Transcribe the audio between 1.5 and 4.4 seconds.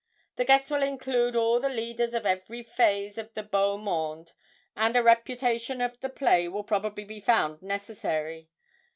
the leaders of every phase of the beau monde,